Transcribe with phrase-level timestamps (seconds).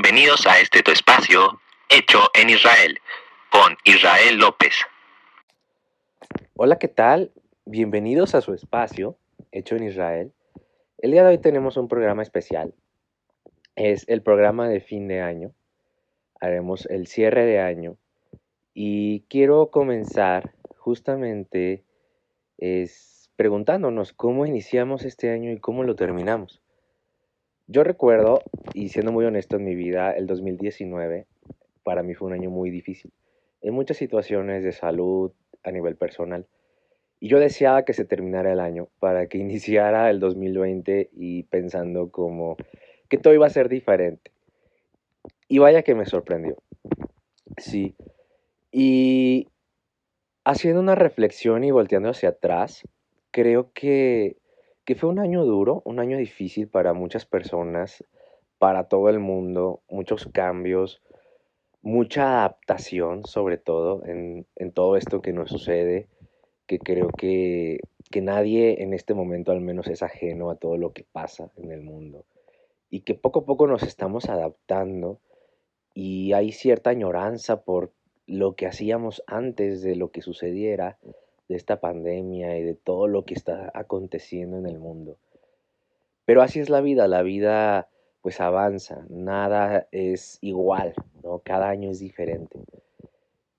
[0.00, 3.00] Bienvenidos a este tu espacio, hecho en Israel,
[3.50, 4.76] con Israel López.
[6.54, 7.32] Hola, ¿qué tal?
[7.64, 9.18] Bienvenidos a su espacio,
[9.50, 10.32] hecho en Israel.
[10.98, 12.74] El día de hoy tenemos un programa especial.
[13.74, 15.50] Es el programa de fin de año.
[16.40, 17.96] Haremos el cierre de año.
[18.74, 21.82] Y quiero comenzar justamente
[23.34, 26.62] preguntándonos cómo iniciamos este año y cómo lo terminamos.
[27.70, 28.40] Yo recuerdo,
[28.72, 31.26] y siendo muy honesto en mi vida, el 2019
[31.82, 33.12] para mí fue un año muy difícil,
[33.60, 35.32] en muchas situaciones de salud
[35.62, 36.46] a nivel personal.
[37.20, 42.10] Y yo deseaba que se terminara el año para que iniciara el 2020 y pensando
[42.10, 42.56] como
[43.10, 44.30] que todo iba a ser diferente.
[45.46, 46.56] Y vaya que me sorprendió.
[47.58, 47.94] Sí.
[48.72, 49.48] Y
[50.42, 52.88] haciendo una reflexión y volteando hacia atrás,
[53.30, 54.37] creo que
[54.88, 58.02] que fue un año duro, un año difícil para muchas personas,
[58.56, 61.02] para todo el mundo, muchos cambios,
[61.82, 66.08] mucha adaptación sobre todo en, todo esto que nos sucede,
[66.66, 67.80] que creo que,
[68.10, 71.70] que nadie en este momento al menos es ajeno a todo lo que pasa en
[71.70, 72.24] el mundo
[72.88, 75.20] y que poco a poco nos estamos adaptando
[75.92, 77.92] y hay cierta añoranza por
[78.26, 80.96] lo que hacíamos antes de lo que sucediera
[81.48, 85.16] de esta pandemia y de todo lo que está aconteciendo en el mundo.
[86.24, 87.88] Pero así es la vida, la vida
[88.20, 91.40] pues avanza, nada es igual, ¿no?
[91.40, 92.60] Cada año es diferente.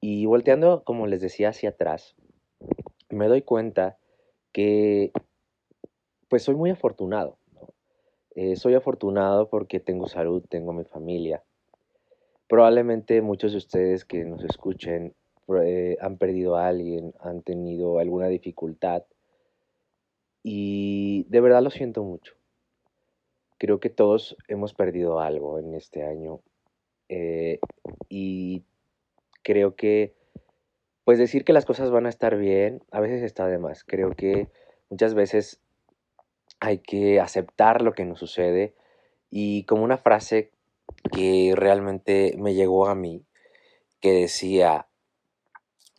[0.01, 2.15] Y volteando, como les decía, hacia atrás,
[3.09, 3.97] me doy cuenta
[4.51, 5.11] que
[6.27, 7.37] pues soy muy afortunado.
[8.35, 11.43] Eh, soy afortunado porque tengo salud, tengo mi familia.
[12.47, 15.15] Probablemente muchos de ustedes que nos escuchen
[15.61, 19.03] eh, han perdido a alguien, han tenido alguna dificultad.
[20.43, 22.33] Y de verdad lo siento mucho.
[23.57, 26.39] Creo que todos hemos perdido algo en este año.
[27.09, 27.59] Eh,
[28.07, 28.63] y
[29.43, 30.13] creo que,
[31.03, 33.83] pues decir que las cosas van a estar bien, a veces está de más.
[33.83, 34.47] Creo que
[34.89, 35.59] muchas veces
[36.59, 38.75] hay que aceptar lo que nos sucede.
[39.31, 40.51] Y como una frase
[41.11, 43.23] que realmente me llegó a mí,
[43.99, 44.88] que decía,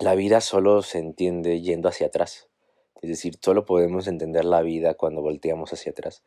[0.00, 2.48] la vida solo se entiende yendo hacia atrás.
[3.02, 6.22] Es decir, solo podemos entender la vida cuando volteamos hacia atrás.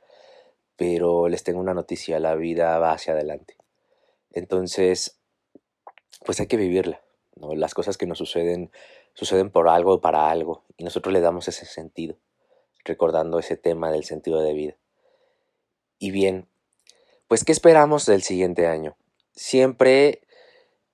[0.76, 3.58] Pero les tengo una noticia, la vida va hacia adelante.
[4.32, 5.20] Entonces,
[6.24, 7.02] pues hay que vivirla.
[7.36, 8.72] Las cosas que nos suceden
[9.14, 10.64] suceden por algo o para algo.
[10.78, 12.16] Y nosotros le damos ese sentido,
[12.86, 14.76] recordando ese tema del sentido de vida.
[15.98, 16.48] Y bien,
[17.28, 18.96] pues ¿qué esperamos del siguiente año?
[19.32, 20.22] Siempre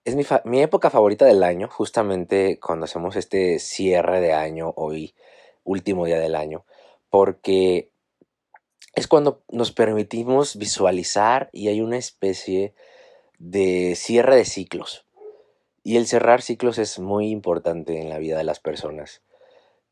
[0.05, 0.15] es
[0.45, 5.13] mi, época favorita del año, justamente cuando hacemos este cierre de año, hoy,
[5.63, 6.65] último día del año,
[7.09, 7.89] porque
[8.95, 12.73] es cuando nos permitimos visualizar y hay una especie
[13.37, 15.05] de cierre de ciclos.
[15.83, 19.21] Y el cerrar ciclos es muy importante en la vida de las personas.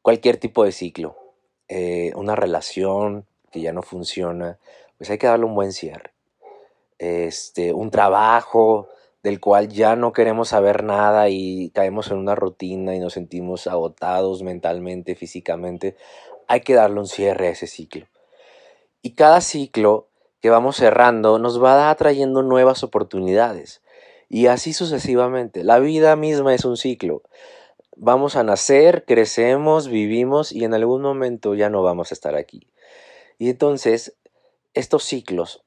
[0.01, 1.17] Cualquier tipo de ciclo,
[1.69, 4.57] eh, una relación que ya no funciona,
[4.97, 6.11] pues hay que darle un buen cierre.
[6.99, 8.89] Este, un trabajo,
[9.27, 13.67] del cual ya no queremos saber nada y caemos en una rutina y nos sentimos
[13.67, 15.97] agotados mentalmente, físicamente,
[16.47, 18.07] hay que darle un cierre a ese ciclo.
[19.01, 20.07] Y cada ciclo
[20.39, 23.81] que vamos cerrando nos va atrayendo nuevas oportunidades.
[24.29, 25.65] Y así sucesivamente.
[25.65, 27.21] La vida misma es un ciclo.
[27.97, 32.69] Vamos a nacer, crecemos, vivimos y en algún momento ya no vamos a estar aquí.
[33.39, 34.15] Y entonces,
[34.73, 35.65] estos ciclos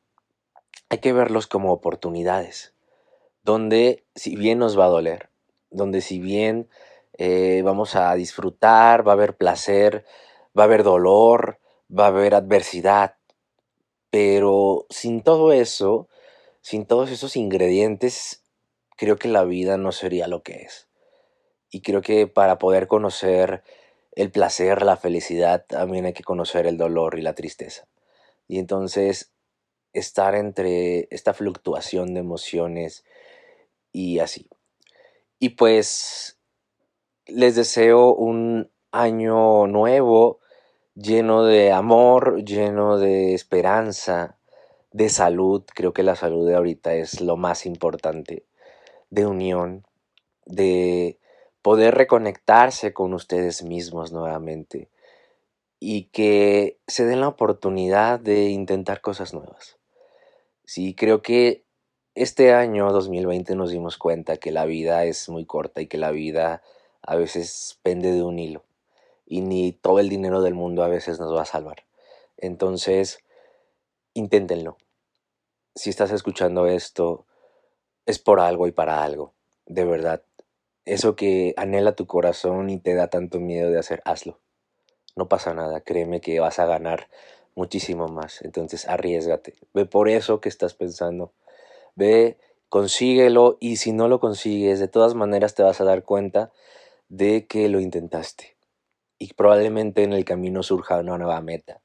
[0.88, 2.72] hay que verlos como oportunidades
[3.42, 5.30] donde si bien nos va a doler,
[5.70, 6.68] donde si bien
[7.18, 10.04] eh, vamos a disfrutar, va a haber placer,
[10.58, 13.16] va a haber dolor, va a haber adversidad,
[14.10, 16.08] pero sin todo eso,
[16.60, 18.42] sin todos esos ingredientes,
[18.96, 20.88] creo que la vida no sería lo que es.
[21.70, 23.62] Y creo que para poder conocer
[24.12, 27.86] el placer, la felicidad, también hay que conocer el dolor y la tristeza.
[28.48, 29.32] Y entonces
[29.92, 33.04] estar entre esta fluctuación de emociones
[33.92, 34.48] y así.
[35.38, 36.38] Y pues
[37.26, 40.40] les deseo un año nuevo
[40.94, 44.38] lleno de amor, lleno de esperanza,
[44.92, 45.64] de salud.
[45.74, 48.44] Creo que la salud de ahorita es lo más importante,
[49.10, 49.86] de unión,
[50.46, 51.18] de
[51.62, 54.90] poder reconectarse con ustedes mismos nuevamente
[55.78, 59.78] y que se den la oportunidad de intentar cosas nuevas.
[60.64, 61.64] Sí, creo que
[62.14, 66.10] este año 2020 nos dimos cuenta que la vida es muy corta y que la
[66.10, 66.62] vida
[67.02, 68.64] a veces pende de un hilo
[69.26, 71.84] y ni todo el dinero del mundo a veces nos va a salvar.
[72.36, 73.20] Entonces,
[74.12, 74.76] inténtenlo.
[75.74, 77.26] Si estás escuchando esto,
[78.06, 79.32] es por algo y para algo,
[79.66, 80.22] de verdad.
[80.84, 84.40] Eso que anhela tu corazón y te da tanto miedo de hacer, hazlo.
[85.14, 87.08] No pasa nada, créeme que vas a ganar
[87.54, 88.42] muchísimo más.
[88.42, 89.54] Entonces arriesgate.
[89.74, 91.32] Ve por eso que estás pensando.
[92.00, 92.38] Ve,
[92.70, 96.50] consíguelo y si no lo consigues, de todas maneras te vas a dar cuenta
[97.10, 98.56] de que lo intentaste.
[99.18, 101.82] Y probablemente en el camino surja una nueva meta,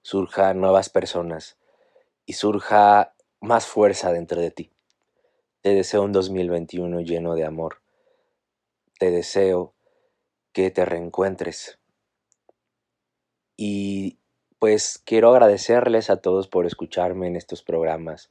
[0.00, 1.58] surja nuevas personas
[2.24, 4.72] y surja más fuerza dentro de ti.
[5.60, 7.82] Te deseo un 2021 lleno de amor.
[8.98, 9.74] Te deseo
[10.52, 11.78] que te reencuentres.
[13.58, 14.16] Y
[14.58, 18.30] pues quiero agradecerles a todos por escucharme en estos programas.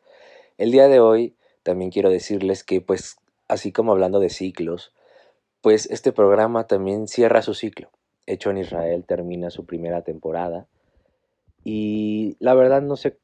[0.58, 3.18] El día de hoy también quiero decirles que pues
[3.48, 4.94] así como hablando de ciclos,
[5.62, 7.92] pues este programa también cierra su ciclo.
[8.26, 10.68] Hecho en Israel termina su primera temporada
[11.64, 13.18] y la verdad no sé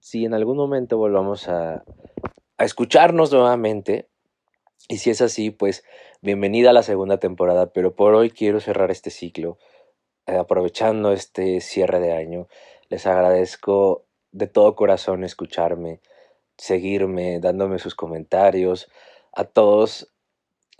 [0.00, 1.84] si en algún momento volvamos a,
[2.58, 4.08] escucharnos nuevamente.
[4.88, 5.84] Y si es así, pues
[6.20, 9.58] bienvenida a la segunda temporada, pero por hoy quiero cerrar este ciclo,
[10.26, 12.48] eh, aprovechando este cierre de año.
[12.90, 16.00] Les agradezco de todo corazón escucharme,
[16.60, 18.90] seguirme, dándome sus comentarios,
[19.32, 20.12] a todos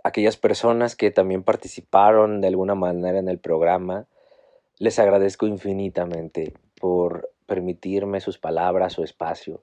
[0.05, 4.07] aquellas personas que también participaron de alguna manera en el programa.
[4.79, 9.63] Les agradezco infinitamente por permitirme sus palabras, su espacio.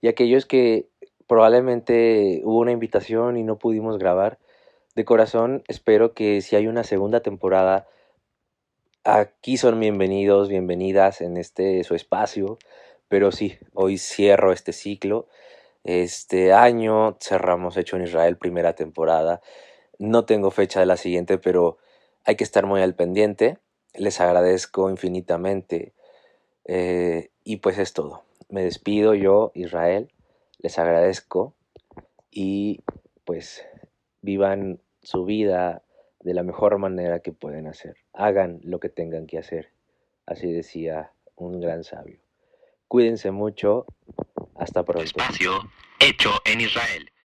[0.00, 0.88] Y aquellos que
[1.26, 4.38] probablemente hubo una invitación y no pudimos grabar.
[4.94, 7.86] De corazón espero que si hay una segunda temporada,
[9.04, 12.58] aquí son bienvenidos, bienvenidas en este su espacio.
[13.10, 15.26] Pero sí, hoy cierro este ciclo.
[15.82, 19.40] Este año cerramos Hecho en Israel primera temporada.
[19.98, 21.78] No tengo fecha de la siguiente, pero
[22.24, 23.58] hay que estar muy al pendiente.
[23.94, 25.92] Les agradezco infinitamente.
[26.66, 28.22] Eh, y pues es todo.
[28.48, 30.12] Me despido yo, Israel
[30.58, 31.54] les agradezco
[32.30, 32.84] y
[33.24, 33.66] pues
[34.22, 35.82] vivan su vida
[36.20, 37.96] de la mejor manera que pueden hacer.
[38.12, 39.72] Hagan lo que tengan que hacer.
[40.26, 42.20] Así decía un gran sabio.
[42.90, 43.86] Cuídense mucho.
[44.56, 45.04] Hasta pronto.
[45.04, 45.52] Espacio
[46.00, 47.12] hecho en Israel.